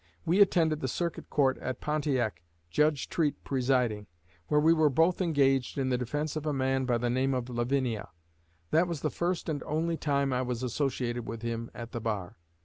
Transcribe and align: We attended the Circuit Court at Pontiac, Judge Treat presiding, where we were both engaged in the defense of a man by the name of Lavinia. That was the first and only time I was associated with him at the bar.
We 0.25 0.39
attended 0.41 0.79
the 0.79 0.87
Circuit 0.87 1.29
Court 1.29 1.59
at 1.59 1.79
Pontiac, 1.79 2.41
Judge 2.71 3.07
Treat 3.07 3.43
presiding, 3.43 4.07
where 4.47 4.59
we 4.59 4.73
were 4.73 4.89
both 4.89 5.21
engaged 5.21 5.77
in 5.77 5.89
the 5.89 5.97
defense 5.99 6.35
of 6.35 6.47
a 6.47 6.51
man 6.53 6.85
by 6.85 6.97
the 6.97 7.07
name 7.11 7.35
of 7.35 7.49
Lavinia. 7.51 8.09
That 8.71 8.87
was 8.87 9.01
the 9.01 9.11
first 9.11 9.47
and 9.47 9.61
only 9.61 9.97
time 9.97 10.33
I 10.33 10.41
was 10.41 10.63
associated 10.63 11.27
with 11.27 11.43
him 11.43 11.69
at 11.75 11.91
the 11.91 12.01
bar. 12.01 12.35